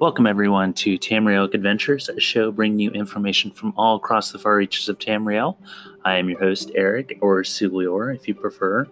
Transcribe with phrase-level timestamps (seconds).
[0.00, 4.56] Welcome, everyone, to Tamriel Adventures, a show bringing you information from all across the far
[4.56, 5.58] reaches of Tamriel.
[6.06, 8.86] I am your host, Eric, or Suliore, if you prefer.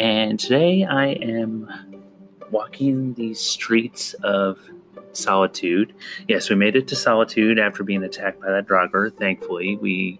[0.00, 1.70] And today I am
[2.50, 4.58] walking the streets of
[5.12, 5.94] Solitude.
[6.26, 9.16] Yes, we made it to Solitude after being attacked by that Draugr.
[9.16, 10.18] Thankfully, we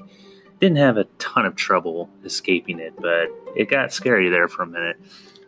[0.60, 3.26] didn't have a ton of trouble escaping it, but
[3.56, 4.98] it got scary there for a minute.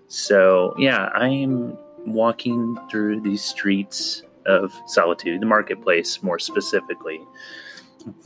[0.08, 7.20] So, yeah, I am walking through these streets of Solitude, the marketplace more specifically.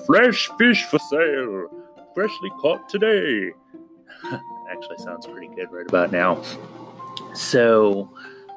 [0.06, 1.68] Fresh fish for sale,
[2.14, 3.52] freshly caught today.
[4.70, 6.42] Actually, sounds pretty good right about now.
[7.34, 8.10] So,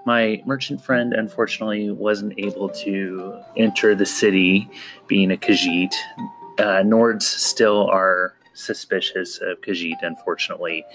[0.05, 4.69] my merchant friend unfortunately wasn't able to enter the city
[5.07, 5.93] being a Khajiit.
[6.59, 10.85] Uh, Nords still are suspicious of Khajiit, unfortunately.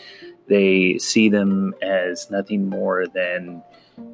[0.48, 3.62] They see them as nothing more than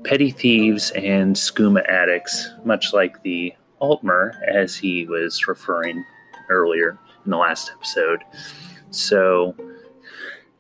[0.05, 6.05] petty thieves and skooma addicts, much like the Altmer, as he was referring
[6.49, 8.23] earlier in the last episode.
[8.91, 9.55] So,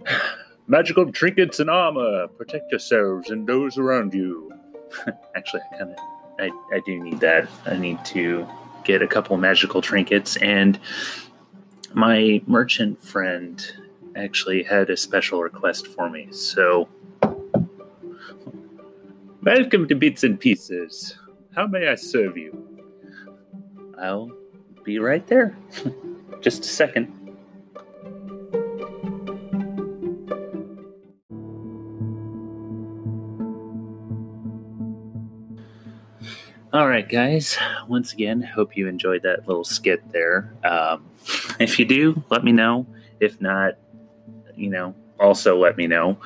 [0.66, 4.52] magical trinkets and armor protect yourselves and those around you.
[5.36, 5.98] Actually, I kind of,
[6.38, 7.48] I, I do need that.
[7.66, 8.46] I need to
[8.84, 10.78] get a couple magical trinkets, and
[11.92, 13.64] my merchant friend
[14.16, 16.28] actually had a special request for me.
[16.30, 16.88] So,
[19.48, 21.16] Welcome to Bits and Pieces.
[21.56, 22.84] How may I serve you?
[23.98, 24.30] I'll
[24.84, 25.56] be right there.
[26.42, 27.10] Just a second.
[36.70, 37.56] All right, guys.
[37.88, 40.52] Once again, hope you enjoyed that little skit there.
[40.62, 41.06] Um,
[41.58, 42.86] if you do, let me know.
[43.18, 43.78] If not,
[44.54, 46.18] you know, also let me know.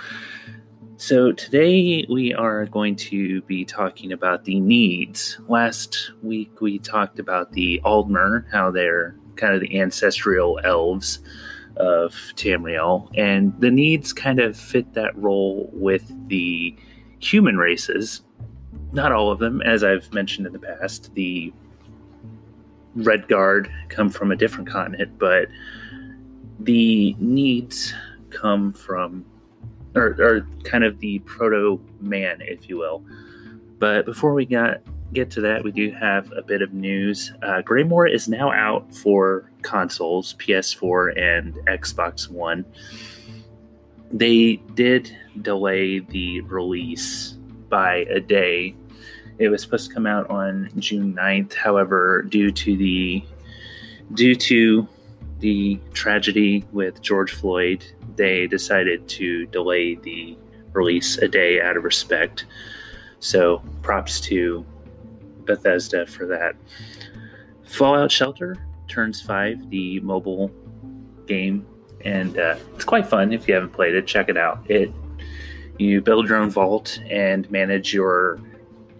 [1.03, 5.37] So, today we are going to be talking about the Nedes.
[5.49, 11.19] Last week we talked about the Aldmer, how they're kind of the ancestral elves
[11.75, 16.73] of Tamriel, and the Nedes kind of fit that role with the
[17.19, 18.23] human races.
[18.93, 21.13] Not all of them, as I've mentioned in the past.
[21.15, 21.53] The
[22.97, 25.49] Redguard come from a different continent, but
[26.61, 27.93] the Nedes
[28.31, 29.25] come from
[29.95, 33.05] or, or kind of the proto man, if you will.
[33.79, 34.81] But before we got
[35.13, 37.33] get to that, we do have a bit of news.
[37.43, 42.65] Uh, Greymoor is now out for consoles, PS4 and Xbox One.
[44.11, 47.33] They did delay the release
[47.69, 48.75] by a day.
[49.39, 51.55] It was supposed to come out on June 9th.
[51.55, 53.25] However, due to the
[54.15, 54.87] due to
[55.43, 60.39] the tragedy with George Floyd, they decided to delay the
[60.73, 62.47] release a day out of respect.
[63.19, 64.65] So props to
[65.45, 66.55] Bethesda for that.
[67.65, 70.53] Fallout Shelter turns five, the mobile
[71.27, 71.67] game,
[72.05, 73.33] and uh, it's quite fun.
[73.33, 74.71] If you haven't played it, check it out.
[74.71, 74.93] It
[75.79, 78.39] you build your own vault and manage your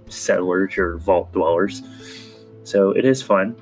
[0.09, 1.83] settlers, your vault dwellers.
[2.65, 3.55] So it is fun.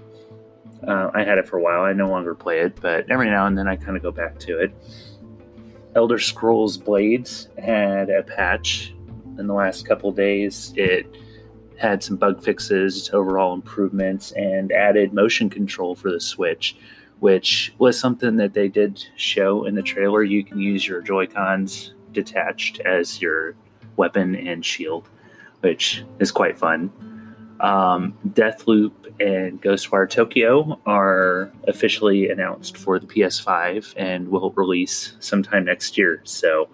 [0.87, 1.83] Uh, I had it for a while.
[1.83, 4.39] I no longer play it, but every now and then I kind of go back
[4.41, 4.73] to it.
[5.95, 8.95] Elder Scrolls Blades had a patch
[9.39, 10.73] in the last couple days.
[10.77, 11.07] It
[11.77, 16.77] had some bug fixes, overall improvements, and added motion control for the Switch,
[17.19, 20.23] which was something that they did show in the trailer.
[20.23, 23.55] You can use your Joy Cons detached as your
[23.97, 25.09] weapon and shield,
[25.61, 26.91] which is quite fun.
[27.60, 35.66] Um, Deathloop and Ghostwire Tokyo are officially announced for the PS5 and will release sometime
[35.66, 36.22] next year.
[36.25, 36.70] So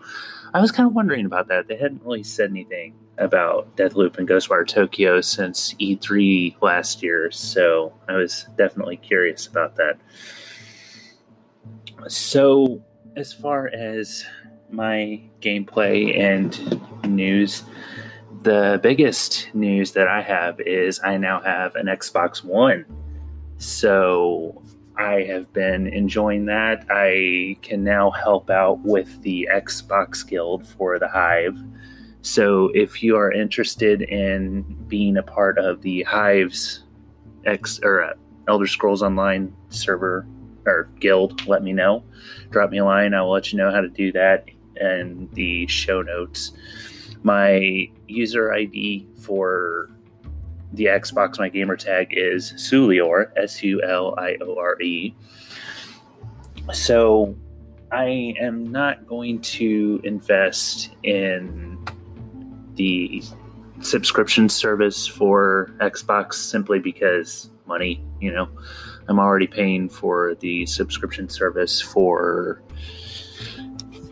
[0.54, 1.66] I was kind of wondering about that.
[1.66, 7.92] They hadn't really said anything about Deathloop and Ghostwire Tokyo since E3 last year, so
[8.08, 9.98] I was definitely curious about that.
[12.08, 12.84] So,
[13.16, 14.24] as far as
[14.70, 17.64] my gameplay and news,
[18.46, 22.84] the biggest news that I have is I now have an Xbox One.
[23.58, 24.62] So
[24.96, 26.86] I have been enjoying that.
[26.88, 31.58] I can now help out with the Xbox Guild for the Hive.
[32.22, 36.84] So if you are interested in being a part of the Hive's
[37.46, 38.12] X or uh,
[38.46, 40.24] Elder Scrolls Online server
[40.66, 42.04] or guild, let me know.
[42.50, 43.12] Drop me a line.
[43.12, 44.44] I will let you know how to do that
[44.76, 46.52] and the show notes
[47.26, 49.90] my user ID for
[50.72, 55.14] the Xbox, my gamer tag is Suliore, S U L I O R E.
[56.72, 57.36] So
[57.92, 61.78] I am not going to invest in
[62.74, 63.22] the
[63.80, 68.48] subscription service for Xbox simply because money, you know.
[69.08, 72.62] I'm already paying for the subscription service for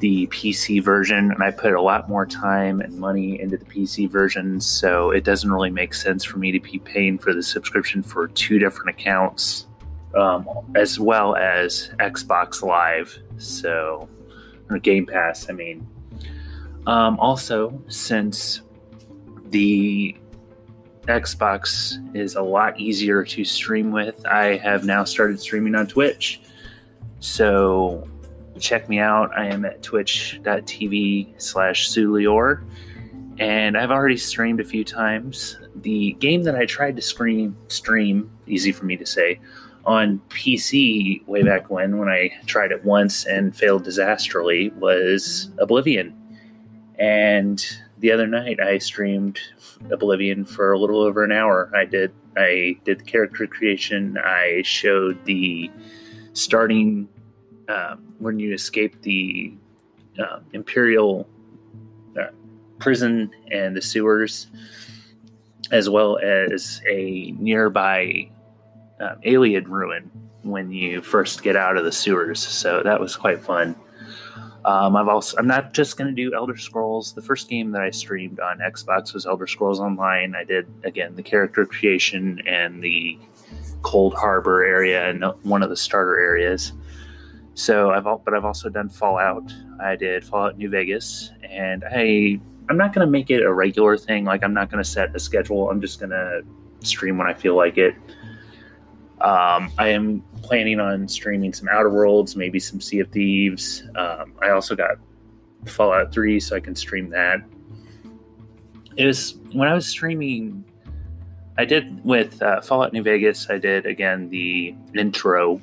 [0.01, 4.11] the PC version, and I put a lot more time and money into the PC
[4.11, 8.03] version, so it doesn't really make sense for me to be paying for the subscription
[8.03, 9.67] for two different accounts,
[10.15, 13.19] um, as well as Xbox Live.
[13.37, 14.09] So,
[14.71, 15.87] or Game Pass, I mean.
[16.87, 18.63] Um, also, since
[19.51, 20.17] the
[21.07, 24.25] Xbox is a lot easier to stream with.
[24.27, 26.41] I have now started streaming on Twitch.
[27.21, 28.09] So
[28.59, 29.37] check me out.
[29.37, 32.65] I am at twitch.tv slash Suliore.
[33.39, 35.59] And I've already streamed a few times.
[35.75, 39.41] The game that I tried to stream, stream, easy for me to say,
[39.85, 46.17] on PC way back when, when I tried it once and failed disastrously, was Oblivion.
[46.99, 47.65] And
[47.99, 49.41] the other night I streamed
[49.91, 51.71] Oblivion for a little over an hour.
[51.75, 54.19] I did I did the character creation.
[54.19, 55.71] I showed the
[56.33, 57.09] starting
[57.69, 59.55] um, when you escape the
[60.19, 61.29] uh, Imperial
[62.19, 62.29] uh,
[62.79, 64.49] prison and the sewers,
[65.71, 68.31] as well as a nearby
[69.01, 70.11] um, Ayleid ruin
[70.43, 72.41] when you first get out of the sewers.
[72.41, 73.75] So that was quite fun.
[74.65, 77.13] Um, I've also I'm not just going to do Elder Scrolls.
[77.13, 80.35] The first game that I streamed on Xbox was Elder Scrolls Online.
[80.35, 83.19] I did again the character creation and the
[83.83, 86.73] Coldharbour area and one of the starter areas.
[87.55, 89.53] So I've all, but I've also done Fallout.
[89.81, 93.97] I did Fallout New Vegas, and I I'm not going to make it a regular
[93.97, 94.25] thing.
[94.25, 95.71] Like I'm not going to set a schedule.
[95.71, 96.43] I'm just going to
[96.81, 97.95] stream when I feel like it.
[99.21, 103.85] Um, I am planning on streaming some Outer Worlds, maybe some Sea of Thieves.
[103.97, 104.97] Um, I also got
[105.65, 107.39] Fallout 3, so I can stream that.
[108.97, 110.65] It was when I was streaming.
[111.57, 113.49] I did with uh, Fallout New Vegas.
[113.49, 115.61] I did again the intro,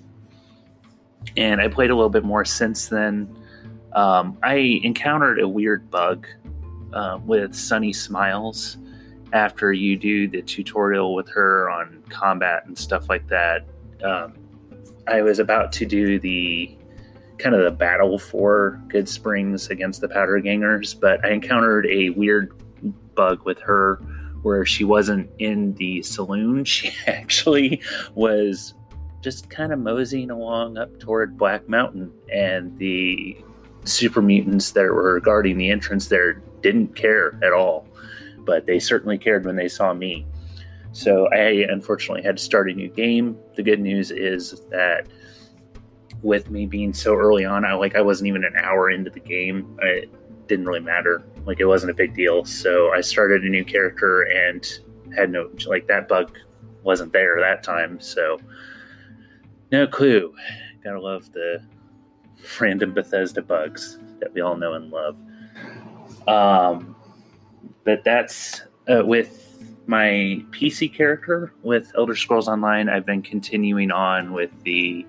[1.37, 3.35] and I played a little bit more since then.
[3.93, 6.27] Um, I encountered a weird bug
[6.93, 8.77] uh, with Sunny Smiles
[9.33, 13.65] after you do the tutorial with her on combat and stuff like that.
[14.03, 14.33] Um,
[15.07, 16.77] I was about to do the
[17.37, 22.53] kind of the battle for Goodsprings against the Powder Gangers, but I encountered a weird
[23.15, 23.95] bug with her
[24.43, 26.65] where she wasn't in the saloon.
[26.71, 27.81] She actually
[28.15, 28.73] was
[29.21, 33.37] just kind of moseying along up toward Black Mountain, and the
[33.83, 37.87] super mutants that were guarding the entrance there didn't care at all,
[38.39, 40.25] but they certainly cared when they saw me.
[40.93, 43.37] So I unfortunately had to start a new game.
[43.55, 45.07] The good news is that
[46.21, 49.19] with me being so early on, I like I wasn't even an hour into the
[49.19, 49.77] game.
[49.81, 50.09] It
[50.47, 51.23] didn't really matter.
[51.45, 52.45] Like it wasn't a big deal.
[52.45, 54.67] So I started a new character and
[55.15, 56.37] had no like that bug
[56.83, 57.99] wasn't there that time.
[57.99, 58.39] So
[59.71, 60.33] no clue.
[60.83, 61.63] Gotta love the
[62.59, 65.17] random Bethesda bugs that we all know and love.
[66.27, 66.95] Um,
[67.83, 69.41] but that's uh, with
[69.87, 72.89] my PC character with Elder Scrolls Online.
[72.89, 75.05] I've been continuing on with the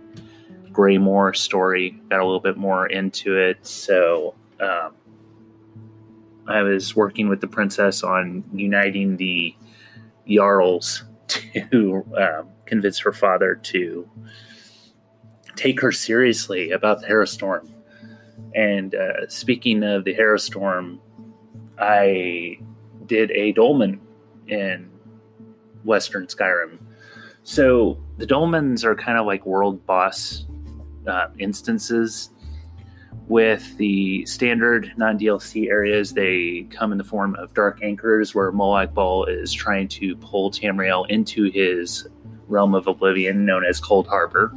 [0.72, 3.64] Greymoor story, got a little bit more into it.
[3.66, 4.94] So um,
[6.46, 9.54] I was working with the princess on uniting the
[10.26, 14.08] Jarls to um, convince her father to
[15.56, 17.68] take her seriously about the Harrowstorm.
[18.54, 20.98] And uh, speaking of the Harrowstorm,
[21.78, 22.58] I
[23.06, 24.00] did a dolmen
[24.48, 24.90] in
[25.84, 26.78] Western Skyrim.
[27.44, 30.46] So the dolmens are kind of like world boss
[31.06, 32.30] uh, instances.
[33.28, 38.52] With the standard non DLC areas, they come in the form of Dark Anchors, where
[38.52, 42.06] Molag Bal is trying to pull Tamriel into his
[42.48, 44.52] realm of oblivion known as Coldharbour.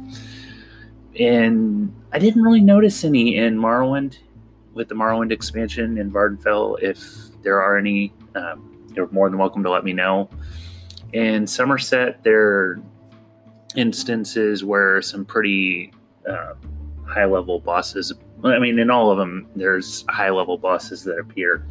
[1.18, 4.18] And I didn't really notice any in Morrowind
[4.74, 6.82] with the Morrowind expansion in Vvardenfell.
[6.82, 7.00] If
[7.42, 10.28] there are any, um, you're more than welcome to let me know.
[11.12, 12.82] In Somerset, there are
[13.74, 15.92] instances where some pretty
[16.28, 16.54] uh,
[17.06, 18.12] high level bosses.
[18.44, 21.66] I mean, in all of them, there's high level bosses that appear.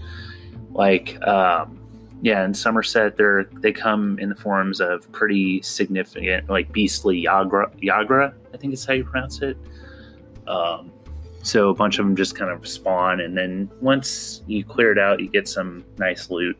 [0.71, 1.84] Like, um,
[2.21, 7.71] yeah, in Somerset, they're they come in the forms of pretty significant, like beastly Yaghra.
[7.81, 9.57] Yaghra, I think is how you pronounce it.
[10.47, 10.91] Um,
[11.43, 14.97] so a bunch of them just kind of spawn, and then once you clear it
[14.97, 16.57] out, you get some nice loot.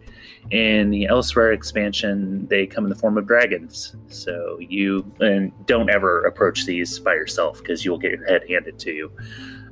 [0.51, 3.95] In the Elsweyr expansion, they come in the form of dragons.
[4.09, 8.77] So you and don't ever approach these by yourself because you'll get your head handed
[8.77, 9.12] to you.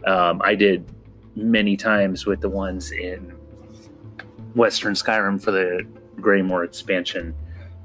[0.07, 0.91] Um, I did
[1.35, 3.35] many times with the ones in
[4.55, 5.85] Western Skyrim for the
[6.19, 7.35] Greymoor expansion.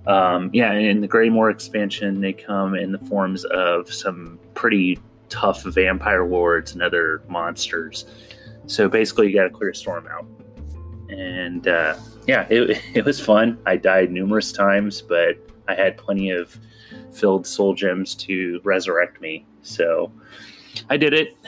[0.07, 4.99] Um, yeah, in the Greymoor expansion, they come in the forms of some pretty
[5.29, 8.07] tough vampire lords and other monsters.
[8.67, 10.27] So basically, you got to clear Storm out.
[11.11, 11.97] And uh,
[12.27, 13.59] yeah, it, it was fun.
[13.67, 15.37] I died numerous times, but
[15.69, 16.59] I had plenty of
[17.13, 19.47] filled soul gems to resurrect me.
[19.63, 20.13] So
[20.89, 21.37] I did it.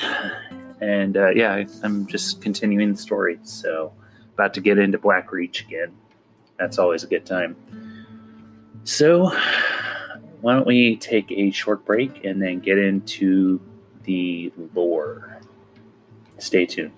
[0.83, 3.39] And uh, yeah, I'm just continuing the story.
[3.43, 3.93] So
[4.41, 5.93] about to get into Blackreach again.
[6.59, 7.57] That's always a good time.
[8.85, 9.31] So
[10.41, 13.61] why don't we take a short break and then get into
[14.05, 15.43] the lore?
[16.39, 16.93] Stay tuned.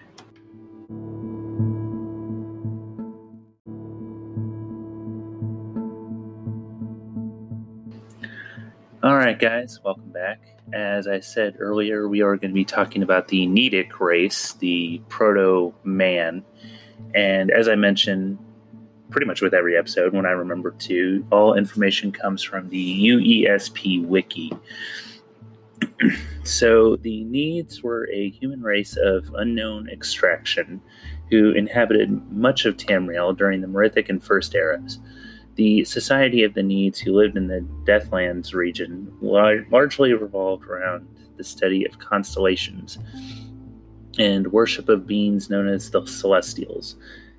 [9.03, 10.39] All right, guys, welcome back.
[10.73, 15.03] As I said earlier, we are going to be talking about the Nedic race, the
[15.09, 16.45] proto man.
[17.15, 18.39] And as I mentioned,
[19.11, 24.05] pretty much with every episode, when I remember to, all information comes from the UESP
[24.05, 24.53] wiki.
[26.45, 30.81] so the Nedes were a human race of unknown extraction
[31.31, 34.99] who inhabited much of Tamriel during the Merithic and First eras.
[35.55, 41.07] The Society of the Nedes, who lived in the Deathlands region, largely revolved around
[41.37, 42.99] the study of constellations
[44.19, 46.97] and worship of beings known as the Celestials.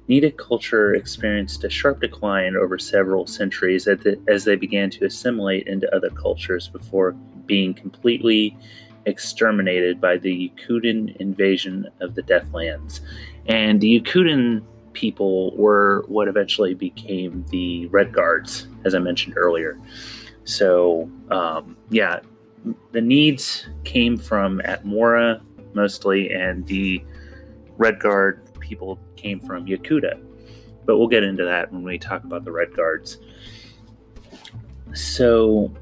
[0.09, 3.87] Nedic culture experienced a sharp decline over several centuries
[4.27, 7.13] as they began to assimilate into other cultures before
[7.45, 8.57] being completely
[9.05, 13.01] exterminated by the Yokudan invasion of the Deathlands.
[13.45, 14.63] And the Yokudan
[14.93, 19.79] people were what eventually became the Red Guards, as I mentioned earlier.
[20.43, 22.19] So, um, yeah,
[22.91, 25.41] the Nedes came from Atmora
[25.73, 27.03] mostly, and the
[27.77, 30.21] Red Guard people came from Yokuda.
[30.85, 33.17] But we'll get into that when we talk about the Red Guards.
[34.93, 35.73] So,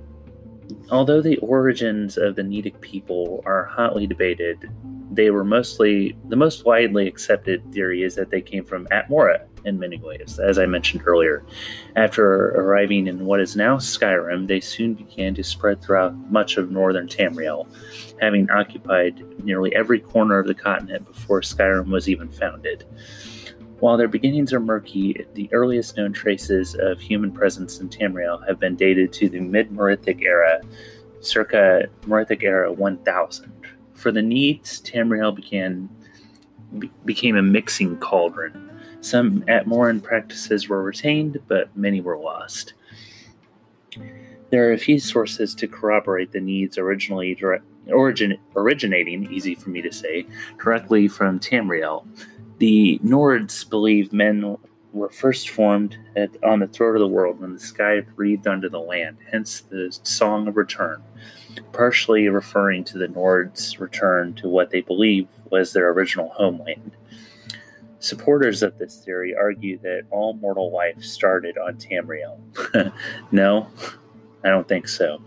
[0.89, 4.69] although the origins of the Nedic people are hotly debated,
[5.11, 9.79] they were mostly the most widely accepted theory is that they came from Atmora in
[9.79, 11.43] many ways, as I mentioned earlier.
[11.95, 16.71] After arriving in what is now Skyrim, they soon began to spread throughout much of
[16.71, 17.67] northern Tamriel,
[18.19, 22.85] having occupied nearly every corner of the continent before Skyrim was even founded.
[23.79, 28.59] While their beginnings are murky, the earliest known traces of human presence in Tamriel have
[28.59, 30.61] been dated to the mid Merithic era,
[31.19, 33.51] circa Merithic era 1000.
[33.95, 35.89] For the Nedes, Tamriel began
[36.77, 38.70] be, became a mixing cauldron.
[39.01, 42.73] Some Atmoran practices were retained, but many were lost.
[44.51, 47.37] There are a few sources to corroborate the Nedes originally
[47.87, 50.25] origin, originating, easy for me to say,
[50.61, 52.05] directly from Tamriel.
[52.59, 54.57] The Nords believe men
[54.93, 58.69] were first formed at, on the throat of the world when the sky breathed under
[58.69, 61.01] the land, hence the Song of Return,
[61.71, 66.91] partially referring to the Nords' return to what they believe was their original homeland.
[68.01, 72.39] Supporters of this theory argue that all mortal life started on Tamriel.
[73.31, 73.67] no,
[74.43, 75.21] I don't think so.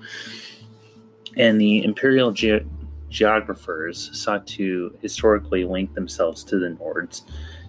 [1.37, 2.67] And the imperial ge-
[3.09, 7.23] geographers sought to historically link themselves to the Nords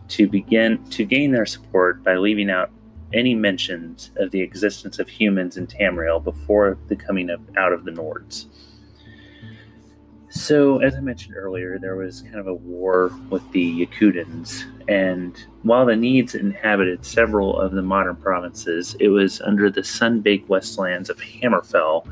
[0.08, 2.72] to begin to gain their support by leaving out
[3.14, 7.86] any mentions of the existence of humans in Tamriel before the coming of, out of
[7.86, 8.48] the Nords.
[10.36, 15.36] So, as I mentioned earlier, there was kind of a war with the Yokudans, and
[15.64, 21.10] while the Nedes inhabited several of the modern provinces, it was under the sun-baked westlands
[21.10, 22.06] of Hammerfell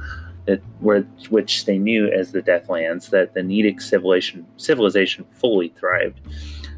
[0.45, 6.21] that where which they knew as the Deathlands that the Nedic civilization civilization fully thrived.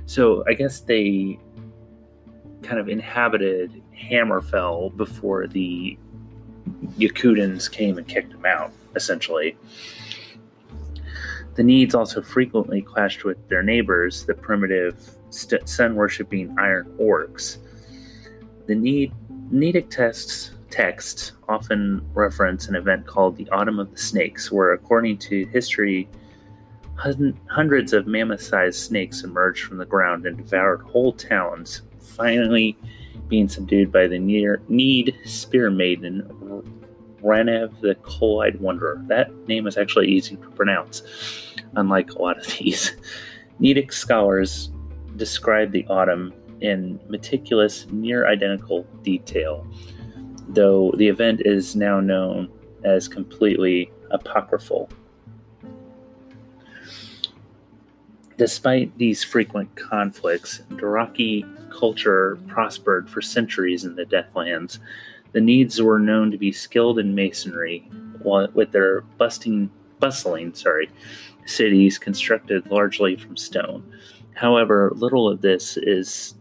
[0.08, 1.40] So I guess they
[2.64, 5.98] kind of inhabited Hammerfell before the
[6.98, 9.56] Yokudans came and kicked them out, essentially.
[11.56, 17.58] The Nedes also frequently clashed with their neighbors, the primitive st- sun worshipping Iron Orcs.
[18.68, 19.14] The Nede
[19.52, 25.18] Nedic texts texts often reference an event called the Autumn of the Snakes, where, according
[25.20, 26.10] to history,
[27.48, 32.78] hundreds of mammoth sized snakes emerged from the ground and devoured whole towns, finally
[33.30, 36.22] being subdued by the near Nede Spear Maiden
[37.25, 39.01] Ranev the Coal Eyed Wanderer.
[39.08, 41.01] That name is actually easy to pronounce,
[41.75, 42.96] unlike a lot of these.
[43.60, 44.70] Nedic scholars
[45.15, 49.65] describe the autumn in meticulous, near identical detail,
[50.50, 52.50] though the event is now known
[52.84, 54.89] as completely apocryphal.
[58.38, 64.79] Despite these frequent conflicts, Dothraki culture prospered for centuries in the Deathlands.
[65.36, 67.92] The Nedes were known to be skilled in masonry,
[68.24, 70.89] with their busting, bustling, sorry,
[71.46, 73.84] cities constructed largely from stone.
[74.34, 76.36] However, little of this is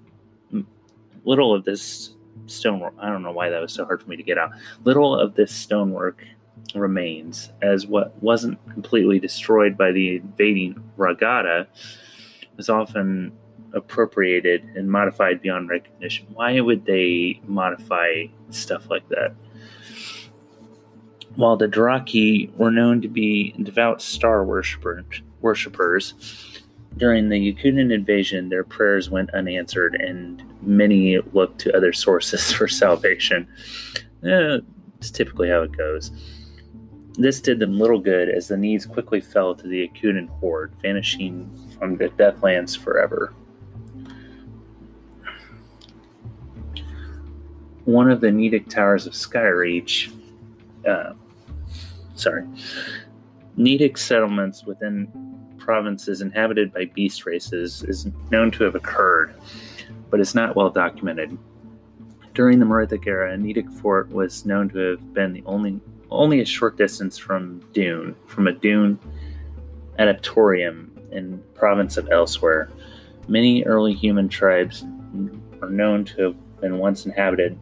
[1.24, 2.14] little of this
[2.46, 2.94] stonework.
[3.00, 4.52] I don't know why that was so hard for me to get out.
[4.84, 6.24] Little of this stonework
[6.72, 11.66] remains, as what wasn't completely destroyed by the invading Ra Gada
[12.56, 13.32] was often
[13.74, 16.26] appropriated and modified beyond recognition.
[16.32, 19.34] Why would they modify stuff like that?
[21.36, 25.22] While the Dothraki were known to be devout star worshippers,
[26.96, 32.68] during the Yokudan invasion, their prayers went unanswered, and many looked to other sources for
[32.68, 33.48] salvation.
[34.24, 34.58] Eh,
[35.00, 36.10] typically how it goes.
[37.16, 41.50] This did them little good, as the Nedes quickly fell to the Yokudan horde, vanishing
[41.78, 43.32] from the Deathlands forever.
[47.84, 50.10] One of the Nedic towers of Skyreach,
[50.88, 51.12] uh,
[52.14, 52.44] sorry,
[53.58, 55.08] Nedic settlements within
[55.58, 59.34] provinces inhabited by beast races is known to have occurred,
[60.10, 61.36] but is not well documented.
[62.32, 66.40] During the Merithic era, a Nedic fort was known to have been the only only
[66.40, 68.98] a short distance from Dune, from a Dune
[69.98, 72.70] adaptorium in province of Elsweyr.
[73.28, 74.84] Many early human tribes
[75.60, 77.58] are known to have been once inhabited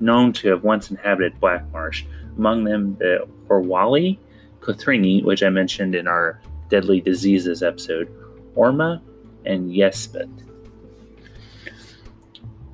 [0.00, 2.04] known to have once inhabited Black Marsh.
[2.36, 4.18] Among them the Orwali,
[4.60, 8.08] Kothringi, which I mentioned in our Deadly Diseases episode,
[8.56, 9.02] Orma,
[9.44, 10.28] and Yespet.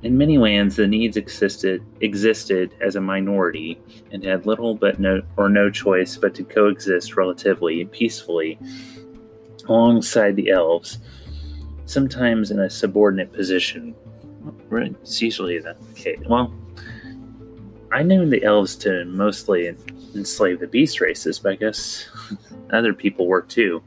[0.01, 5.21] In many lands, the Nedes existed existed as a minority and had little but no
[5.35, 8.57] or no choice but to coexist relatively peacefully
[9.67, 10.99] alongside the elves,
[11.85, 13.93] sometimes in a subordinate position.
[14.71, 16.19] It's usually the case.
[16.27, 16.53] Well,
[17.91, 19.75] I knew the elves to mostly
[20.15, 22.07] enslave the beast races, but I guess
[22.71, 23.81] other people were too.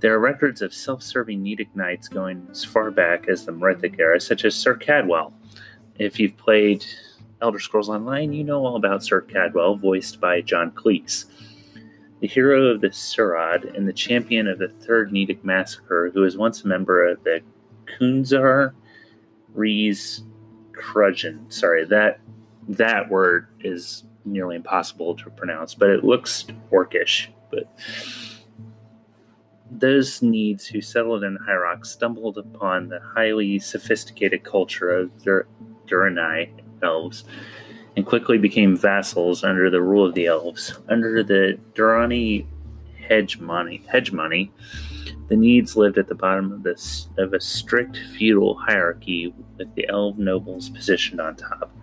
[0.00, 4.00] There are records of self serving Nedic knights going as far back as the Merithic
[4.00, 5.32] era, such as Sir Cadwell.
[5.98, 6.84] If you've played
[7.40, 11.26] Elder Scrolls Online, you know all about Sir Cadwell, voiced by John Cleese.
[12.18, 16.36] The hero of the Surad and the champion of the Third Nedic Massacre, who was
[16.36, 17.40] once a member of the
[17.86, 18.74] Kunzar
[19.54, 20.22] Rees
[20.72, 21.52] Krudgen.
[21.52, 22.20] Sorry, that
[22.68, 27.28] that word is nearly impossible to pronounce, but it looks orcish.
[27.50, 27.64] But
[29.70, 35.46] those Nedes who settled in Rock stumbled upon the highly sophisticated culture of Dur-
[35.86, 36.50] Direnni
[36.82, 37.24] elves
[37.96, 40.78] and quickly became vassals under the rule of the elves.
[40.88, 42.46] Under the Direnni
[42.96, 44.50] hegemony, hegemony
[45.32, 49.88] the Nedes lived at the bottom of, this, of a strict feudal hierarchy with the
[49.88, 51.74] elf nobles positioned on top.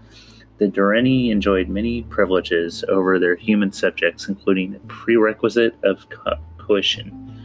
[0.60, 7.42] The Direnni enjoyed many privileges over their human subjects, including the prerequisite of co- coition.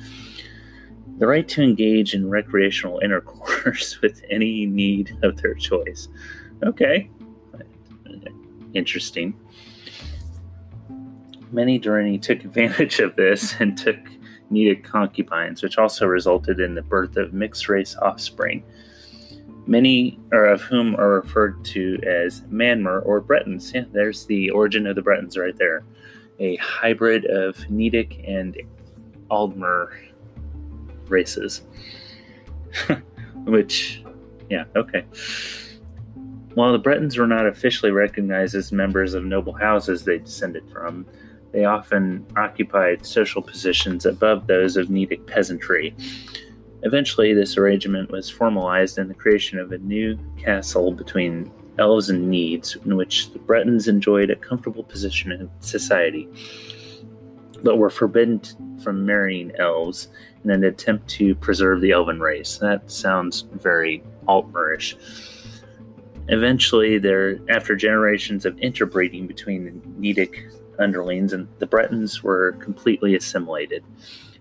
[1.17, 6.09] The right to engage in recreational intercourse with any Nede of their choice.
[6.63, 7.09] Okay.
[8.75, 9.41] Interesting.
[11.51, 13.97] Many Direnni took advantage of this and took
[14.55, 18.63] Nedic concubines, which also resulted in the birth of mixed race offspring
[19.67, 23.73] many are of whom are referred to as Manmer or Bretons.
[23.75, 25.85] Yeah, there's the origin of the Bretons right there.
[26.39, 28.57] A hybrid of Nedic and
[29.31, 29.97] Aldmer
[31.09, 31.63] races.
[33.45, 34.03] Which,
[34.51, 35.05] yeah, okay.
[36.55, 41.07] While the Bretons were not officially recognized as members of noble houses they descended from,
[41.55, 45.95] they often occupied social positions above those of Nedic peasantry
[46.85, 52.29] Eventually, this arrangement was formalized in the creation of a new castle between elves and
[52.29, 56.29] Nedes, in which the Bretons enjoyed a comfortable position in society,
[57.63, 58.43] but were forbidden
[58.83, 60.09] from marrying elves
[60.45, 62.59] in an attempt to preserve the elven race.
[62.59, 64.95] That sounds very Altmerish.
[66.29, 69.71] Eventually, there, after generations of interbreeding between the
[70.15, 73.85] Nedic underlings, and the Bretons were completely assimilated,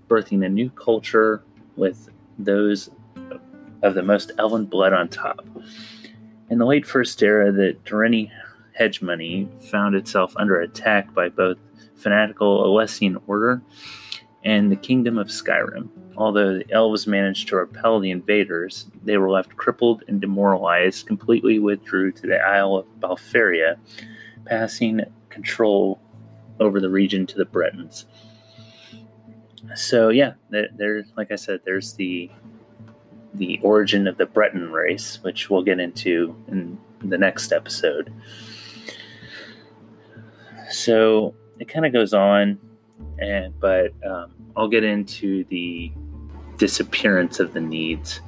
[0.08, 1.44] birthing a new culture
[1.76, 2.90] with those
[3.82, 5.46] of the most elven blood on top.
[6.50, 8.32] In the late First Era, the Direnni
[8.74, 11.58] hegemony found itself under attack by both
[11.96, 13.62] fanatical Alessian order
[14.44, 15.90] and the Kingdom of Skyrim.
[16.16, 21.60] Although the elves managed to repel the invaders, they were left crippled and demoralized, completely
[21.60, 23.78] withdrew to the Isle of Balfiera,
[24.46, 26.00] passing control
[26.60, 28.06] over the region to the Bretons
[29.76, 32.30] so yeah, there, there, like I said, there's the
[33.36, 38.14] the origin of the Breton race, which we'll get into in the next episode.
[40.70, 42.60] So it kind of goes on,
[43.20, 45.92] and but um, I'll get into the
[46.58, 48.22] disappearance of the Nedes.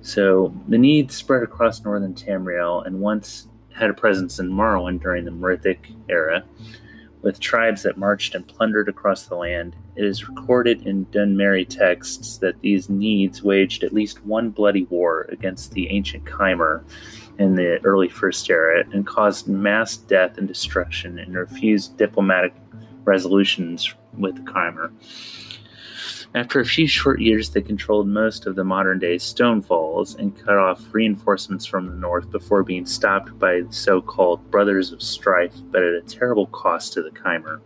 [0.00, 5.24] So the Nedes spread across northern Tamriel and once had a presence in Morrowind during
[5.24, 6.44] the Merithic era,
[7.22, 9.76] with tribes that marched and plundered across the land.
[9.94, 15.26] It is recorded in Dunmeri texts that these Nedes waged at least one bloody war
[15.30, 16.82] against the ancient Chimer
[17.38, 22.54] in the early First Era and caused mass death and destruction and refused diplomatic
[23.04, 24.92] resolutions with the Chimer.
[26.34, 30.56] After a few short years, they controlled most of the modern day Stonefalls and cut
[30.56, 35.54] off reinforcements from the north before being stopped by the so called Brothers of Strife,
[35.70, 37.60] but at a terrible cost to the Chimer.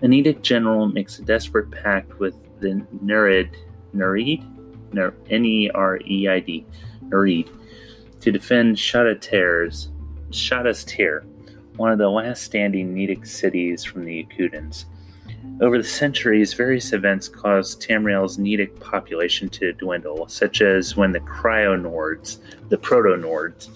[0.00, 3.54] An edict general makes a desperate pact with the Nereid,
[3.94, 4.44] Nereid?
[5.30, 6.66] N E R E I D,
[7.02, 7.50] Nereid,
[8.20, 9.90] to defend Shadater's,
[10.30, 11.24] Shadastir,
[11.76, 14.86] one of the last standing Nedic cities from the Yokudans.
[15.58, 21.20] Over the centuries, various events caused Tamriel's Nedic population to dwindle, such as when the
[21.20, 23.70] Cryonords, the Proto-Nords,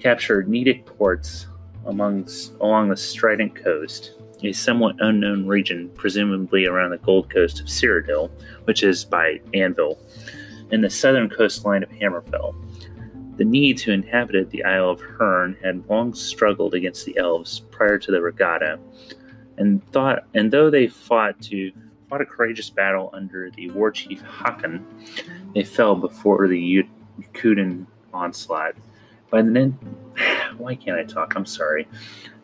[0.00, 1.46] captured Nedic ports
[1.86, 7.66] amongst, along the Strident Coast, a somewhat unknown region, presumably around the Gold Coast of
[7.66, 8.32] Cyrodiil,
[8.64, 10.00] which is by Anvil,
[10.72, 12.56] and the southern coastline of Hammerfell.
[13.36, 17.98] The Nedes who inhabited the Isle of Hern had long struggled against the elves prior
[17.98, 18.80] to the Ra Gada,
[19.58, 21.72] and thought and though they fought to
[22.08, 24.84] fought a courageous battle under the war chief Hakon,
[25.54, 26.84] they fell before the
[27.34, 28.74] Yokudan onslaught.
[29.30, 29.72] By the
[30.58, 31.34] why can't I talk?
[31.36, 31.88] I'm sorry.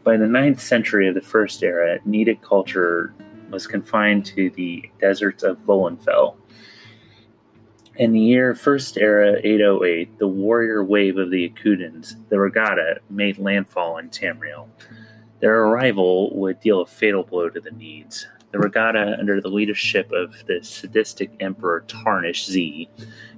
[0.04, 3.12] By the ninth century of the First Era, Nedic culture
[3.50, 6.36] was confined to the deserts of Volenfell.
[7.96, 13.00] In the year First Era 808, the warrior wave of the Yokudans, the Ra Gada,
[13.10, 14.68] made landfall in Tamriel.
[15.40, 18.26] Their arrival would deal a fatal blow to the Nedes.
[18.50, 22.88] The Ra Gada, under the leadership of the sadistic Emperor Tarnish Z,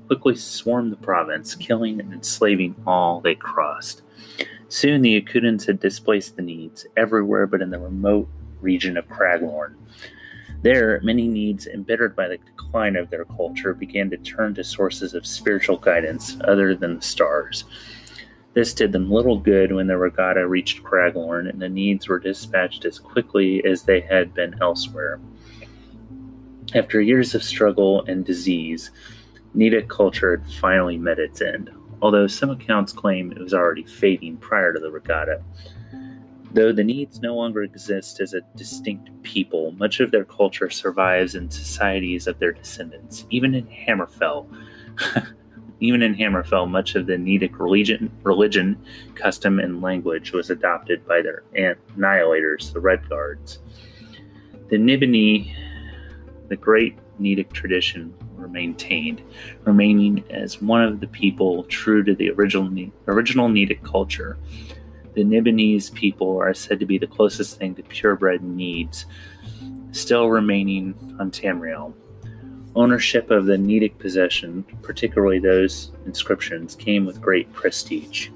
[0.06, 4.02] quickly swarmed the province, killing and enslaving all they crossed.
[4.68, 8.28] Soon the Yokudans had displaced the Nedes everywhere but in the remote
[8.60, 9.74] region of Craglorn.
[10.62, 15.14] There, many Nedes, embittered by the decline of their culture, began to turn to sources
[15.14, 17.64] of spiritual guidance other than the stars.
[18.52, 22.18] This did them little good when the Ra Gada reached Craglorn, and the Nedes were
[22.18, 25.20] dispatched as quickly as they had been elsewhere.
[26.74, 28.90] After years of struggle and disease,
[29.56, 31.70] Nedic culture had finally met its end,
[32.02, 35.42] although some accounts claim it was already fading prior to the Ra Gada.
[36.52, 41.36] Though the Nedes no longer exist as a distinct people, much of their culture survives
[41.36, 44.46] in societies of their descendants, even in Hammerfell.
[45.80, 48.82] Even in Hammerfell, much of the Nedic religion, religion,
[49.14, 53.58] custom, and language was adopted by their annihilators, the Red Guards.
[54.68, 55.56] The Nibini,
[56.48, 59.22] the great Nedic tradition, were maintained,
[59.64, 64.38] remaining as one of the people true to the original, original Nedic culture.
[65.14, 69.06] The Nibinese people are said to be the closest thing to purebred Nedes,
[69.92, 71.94] still remaining on Tamriel.
[72.76, 78.28] Ownership of the Nedic possession, particularly those inscriptions, came with great prestige.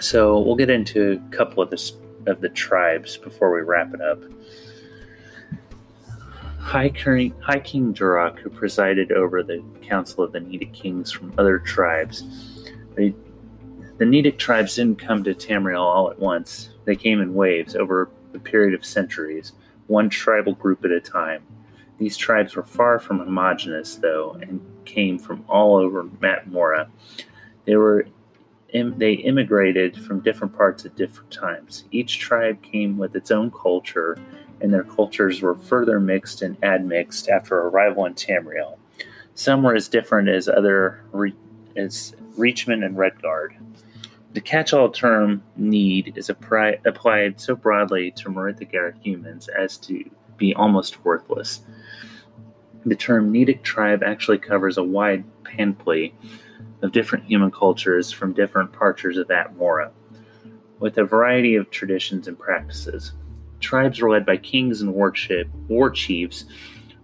[0.00, 1.92] So we'll get into a couple of the,
[2.26, 4.22] of the tribes before we wrap it up.
[6.58, 11.32] High King, High King Durak, who presided over the Council of the Nedic Kings from
[11.38, 12.24] other tribes,
[12.96, 13.14] they,
[13.98, 16.70] the Nedic tribes didn't come to Tamriel all at once.
[16.84, 19.52] They came in waves over a period of centuries,
[19.86, 21.42] one tribal group at a time.
[21.98, 26.88] These tribes were far from homogenous, though, and came from all over Atmora.
[27.64, 28.06] They were
[28.72, 31.84] they immigrated from different parts at different times.
[31.92, 34.18] Each tribe came with its own culture,
[34.60, 38.78] and their cultures were further mixed and admixed after arrival in Tamriel.
[39.34, 41.04] Some were as different as other
[41.76, 43.54] as Reachman and Redguard.
[44.32, 51.04] The catch-all term "Nede" is applied so broadly to Merithic humans as to be almost
[51.04, 51.60] worthless.
[52.86, 56.14] The term Nedic tribe actually covers a wide panoply
[56.82, 59.90] of different human cultures from different parts of Atmora,
[60.80, 63.12] with a variety of traditions and practices.
[63.60, 65.14] Tribes were led by kings and war,
[65.68, 66.44] war chiefs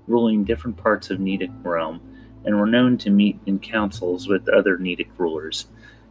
[0.06, 2.00] ruling different parts of Nedic realm
[2.44, 5.66] and were known to meet in councils with other Nedic rulers.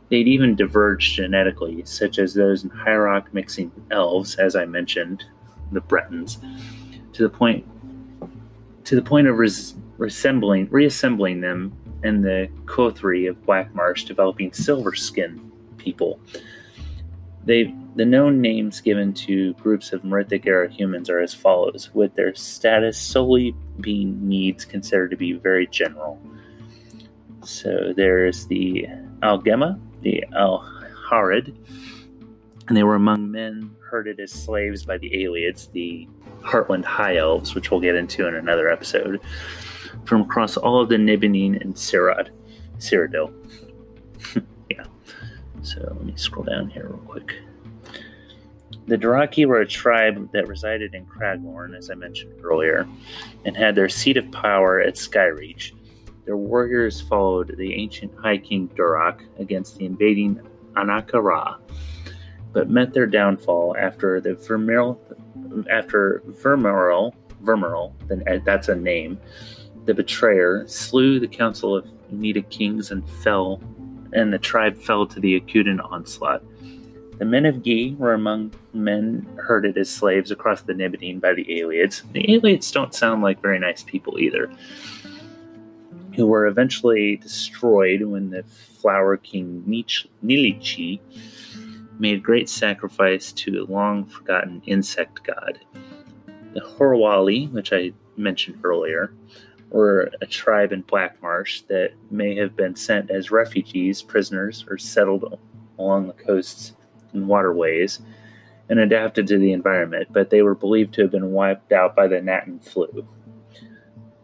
[0.09, 5.25] They'd even diverged genetically, such as those in High Rock mixing elves, as I mentioned,
[5.71, 6.39] the Bretons,
[7.13, 7.67] to the point
[8.89, 11.71] to the point of res- reassembling, reassembling them
[12.03, 16.19] in the Kothri of Black Marsh, developing silver skin people.
[17.45, 22.15] They, the known names given to groups of Merithic era humans are as follows, with
[22.15, 26.19] their status solely being Nedes considered to be very general.
[27.43, 28.87] So there's the
[29.21, 31.55] Algema, the Alharid,
[32.67, 36.07] and they were among men herded as slaves by the Ayleids, the
[36.41, 39.21] Heartland High Elves, which we'll get into in another episode,
[40.05, 42.29] from across all of the Nibelline and Sirad,
[42.77, 43.33] Cyrodiil.
[44.69, 44.83] yeah.
[45.61, 47.35] So let me scroll down here real quick.
[48.87, 52.87] The Duraki were a tribe that resided in Craglorn, as I mentioned earlier,
[53.45, 55.73] and had their seat of power at Skyreach.
[56.25, 60.41] Their warriors followed the ancient High King Durak against the invading
[60.73, 61.59] Anakara,
[62.51, 64.99] but met their downfall after the Vermeil,
[65.69, 69.19] after Vermeil, Vermeil, then that's a name,
[69.85, 73.61] the betrayer slew the council of Nedic kings and fell,
[74.13, 76.43] and the tribe fell to the Akudan onslaught.
[77.17, 81.43] The men of Gi were among men herded as slaves across the Nibelline by the
[81.45, 82.03] Ayleids.
[82.13, 84.49] The Ayleids don't sound like very nice people either,
[86.15, 89.63] who were eventually destroyed when the Flower King
[90.23, 90.99] Nilichi
[91.99, 95.59] made great sacrifice to a long forgotten insect god.
[96.53, 99.13] The Horwalli, which I mentioned earlier,
[99.69, 104.77] were a tribe in Black Marsh that may have been sent as refugees, prisoners, or
[104.77, 105.39] settled
[105.77, 106.73] along the coasts
[107.13, 107.99] and waterways
[108.69, 112.07] and adapted to the environment, but they were believed to have been wiped out by
[112.07, 113.07] the Knahaten flu,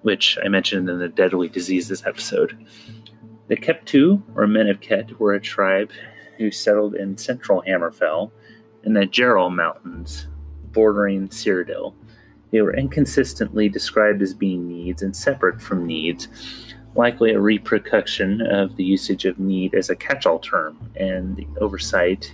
[0.02, 2.66] which I mentioned in the Deadly Diseases episode.
[3.48, 5.92] The Keptu, or men of Ket, were a tribe
[6.38, 8.32] who settled in central Hammerfell
[8.84, 10.28] in the Jerall Mountains,
[10.72, 11.94] bordering Cyrodiil.
[12.52, 16.28] They were inconsistently described as being Nedes and separate from Nedes,
[16.96, 21.48] likely a repercussion of the usage of Nede as a catch all term and the
[21.60, 22.34] oversight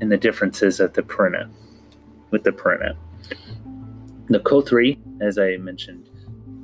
[0.00, 1.50] and the differences at the Perina,
[2.30, 2.96] with the Perina.
[4.28, 6.07] The Kothri, as I mentioned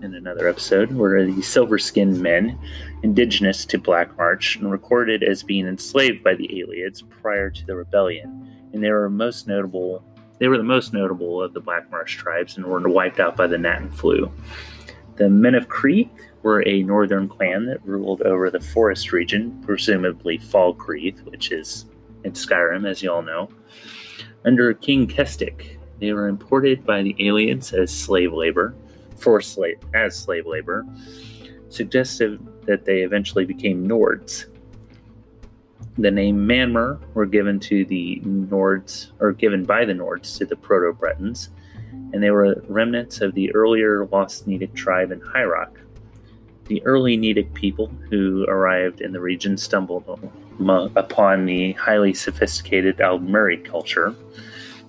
[0.05, 2.59] in another episode, were the silver skinned men
[3.03, 7.75] indigenous to Black Marsh and recorded as being enslaved by the Ayleids prior to the
[7.75, 10.05] rebellion, and they were most notable.
[10.39, 13.47] They were the most notable of the Black Marsh tribes and were wiped out by
[13.47, 14.31] the Knahaten flu.
[15.17, 16.11] The Men of Crete
[16.43, 21.87] were a northern clan that ruled over the forest region, presumably Fall Falkreath, which is
[22.25, 23.49] in Skyrim, as you all know.
[24.45, 28.75] Under King Kestik, they were imported by the Ayleids as slave labor,
[29.17, 30.87] for slave as slave labor,
[31.69, 34.47] suggestive that they eventually became Nords.
[35.97, 40.57] The name Manmer were given to the Nords, or given by the Nords to the
[40.57, 41.51] Proto Bretons,
[42.13, 45.81] and they were remnants of the earlier Lost Nedic tribe in High Rock.
[46.67, 50.19] The early Nedic people who arrived in the region stumbled
[50.97, 54.15] upon the highly sophisticated Aldmeri culture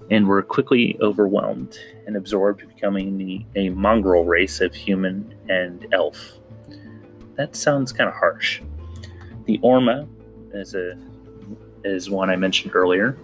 [0.10, 6.39] and were quickly overwhelmed and absorbed, becoming the, a mongrel race of human and elf
[7.36, 8.62] that sounds kind of harsh.
[9.46, 10.08] The Orma
[10.54, 10.98] is a
[11.84, 13.18] is one I mentioned earlier.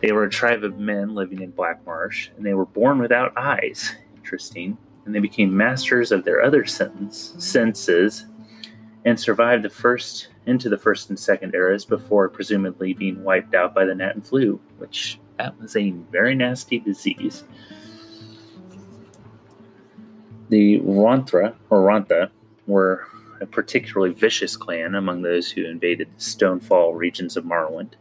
[0.00, 3.36] They were a tribe of men living in Black Marsh, and they were born without
[3.36, 3.96] eyes.
[4.16, 4.78] Interesting.
[5.04, 8.26] And they became masters of their other sense, senses
[9.04, 13.74] and survived the first into the first and second eras before presumably being wiped out
[13.74, 17.44] by the Knahaten flu, which that was a very nasty disease.
[20.48, 22.30] The Ronthra or Rontha
[22.66, 23.06] were
[23.40, 27.92] a particularly vicious clan among those who invaded the Stonefall regions of Morrowind.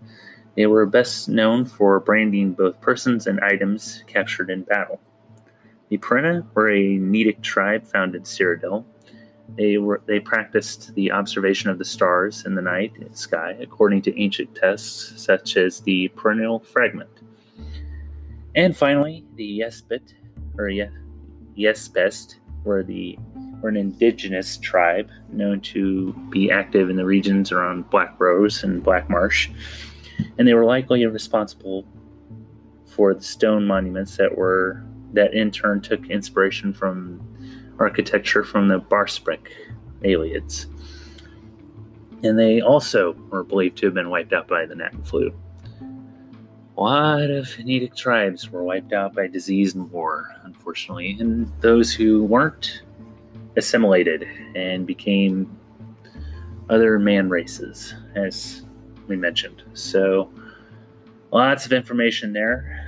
[0.56, 5.00] They were best known for branding both persons and items captured in battle.
[5.90, 8.84] The Perina were a Nedic tribe found in Cyrodiil.
[9.56, 14.22] They were they practiced the observation of the stars in the night sky according to
[14.22, 17.22] ancient texts such as the perennial fragment.
[18.58, 20.14] And finally, the Yespet
[20.58, 20.72] or
[21.56, 23.18] Yespest were the
[23.62, 28.84] were an indigenous tribe known to be active in the regions around Black Rose and
[28.84, 29.50] Black Marsh,
[30.38, 31.86] and they were likely responsible
[32.86, 37.22] for the stone monuments that were that in turn took inspiration from
[37.78, 39.50] architecture from the Barsaebic
[40.02, 40.66] Ayleids.
[42.24, 45.32] And they also were believed to have been wiped out by the Knahaten flu.
[46.78, 51.92] A lot of Nedic tribes were wiped out by disease and war, unfortunately, and those
[51.92, 52.84] who weren't
[53.56, 55.58] assimilated and became
[56.70, 58.62] other man races, as
[59.08, 59.64] we mentioned.
[59.74, 60.30] So,
[61.32, 62.86] lots of information there.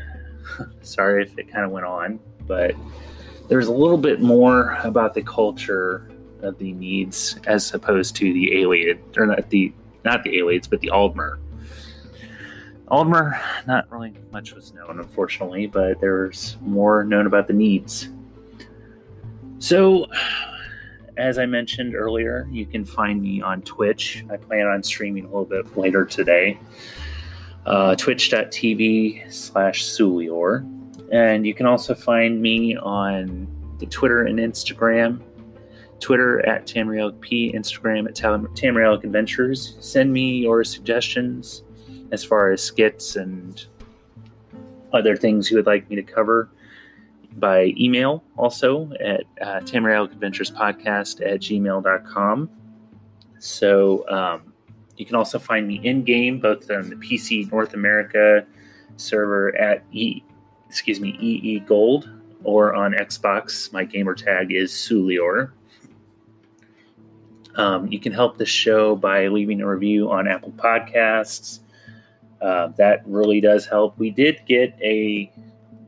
[0.81, 2.75] Sorry if it kind of went on, but
[3.47, 6.11] there's a little bit more about the culture
[6.43, 9.73] of the Nedes as opposed to the Ayleid, or not the
[10.05, 11.39] not the Ayleids, but the Aldmer.
[12.89, 18.09] Aldmer, not really much was known, unfortunately, but there's more known about the Nedes.
[19.59, 20.07] So,
[21.17, 24.25] as I mentioned earlier, you can find me on Twitch.
[24.31, 26.59] I plan on streaming a little bit later today.
[27.65, 30.65] Uh, Twitch.tv slash Suliore.
[31.11, 33.47] And you can also find me on
[33.79, 35.21] the Twitter and Instagram.
[35.99, 39.75] Twitter at Tamrielic P, Instagram at Tamrielic Adventures.
[39.79, 41.63] Send me your suggestions
[42.11, 43.65] as far as skits and
[44.93, 46.49] other things you would like me to cover
[47.37, 52.49] by email also at uh, Tamrielic Adventures Podcast at gmail.com.
[53.37, 54.53] So um,
[54.97, 58.45] you can also find me in game, both on the PC North America
[58.97, 60.23] server at E,
[60.67, 62.09] excuse me, EE Gold,
[62.43, 63.71] or on Xbox.
[63.71, 65.51] My gamer tag is Suliore.
[67.55, 71.59] Um, you can help the show by leaving a review on Apple Podcasts.
[72.41, 73.97] Uh, that really does help.
[73.97, 75.31] We did get a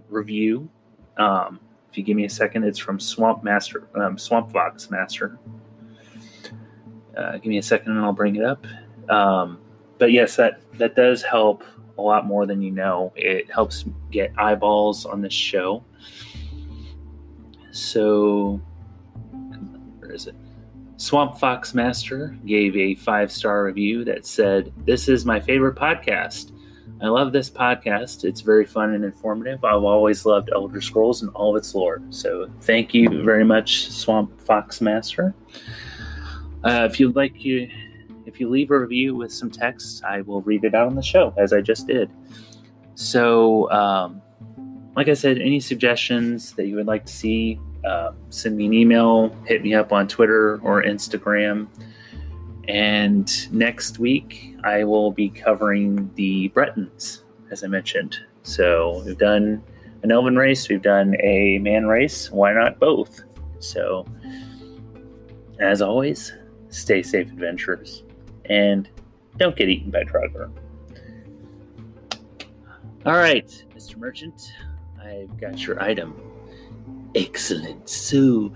[0.09, 0.69] review.
[1.17, 1.59] Um,
[1.89, 5.39] if you give me a second, it's from Swamp Master, um, Swamp Fox Master.
[7.15, 8.65] Uh, give me a second, and I'll bring it up.
[9.09, 9.59] Um,
[9.97, 11.63] but yes, that that does help
[11.97, 13.11] a lot more than you know.
[13.15, 15.83] It helps get eyeballs on this show.
[17.71, 18.61] So,
[19.99, 20.35] where is it?
[21.01, 26.51] Swamp Fox Master gave a five star review that said, This is my favorite podcast.
[27.01, 28.23] I love this podcast.
[28.23, 29.65] It's very fun and informative.
[29.65, 32.03] I've always loved Elder Scrolls and all of its lore.
[32.11, 35.33] So thank you very much, Swamp Fox Master.
[36.63, 37.67] Uh, if you'd like you,
[38.27, 41.01] if you leave a review with some text, I will read it out on the
[41.01, 42.11] show as I just did.
[42.93, 44.21] So, um,
[44.95, 48.73] like I said, any suggestions that you would like to see, uh, send me an
[48.73, 51.67] email, hit me up on Twitter or Instagram.
[52.67, 58.19] And next week, I will be covering the Bretons, as I mentioned.
[58.43, 59.63] So we've done
[60.03, 62.31] an elven race, we've done a man race.
[62.31, 63.21] Why not both?
[63.59, 64.05] So,
[65.59, 66.33] as always,
[66.69, 68.03] stay safe, adventurers,
[68.45, 68.89] and
[69.37, 70.51] don't get eaten by Draugr.
[73.05, 73.97] All right, Mr.
[73.97, 74.53] Merchant,
[75.03, 76.30] I've got your item.
[77.15, 77.89] Excellent.
[77.89, 78.53] So,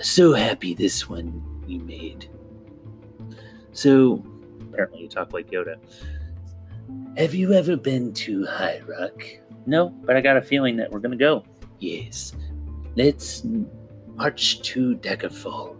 [0.00, 2.28] so happy this one we made.
[3.72, 4.24] So,
[4.60, 5.76] apparently you talk like Yoda.
[7.16, 9.22] Have you ever been to High Rock?
[9.66, 11.44] No, but I got a feeling that we're going to go.
[11.78, 12.32] Yes.
[12.96, 13.44] Let's
[14.14, 15.79] march to Daggerfall.